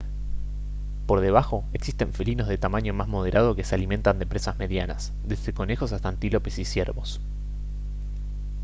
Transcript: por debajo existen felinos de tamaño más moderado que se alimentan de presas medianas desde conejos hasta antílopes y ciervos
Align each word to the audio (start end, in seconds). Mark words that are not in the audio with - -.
por 1.05 1.19
debajo 1.19 1.63
existen 1.73 2.11
felinos 2.11 2.47
de 2.47 2.57
tamaño 2.57 2.91
más 2.91 3.07
moderado 3.07 3.55
que 3.55 3.63
se 3.63 3.75
alimentan 3.75 4.17
de 4.17 4.25
presas 4.25 4.57
medianas 4.57 5.13
desde 5.23 5.53
conejos 5.53 5.91
hasta 5.91 6.09
antílopes 6.09 6.57
y 6.57 6.65
ciervos 6.65 7.21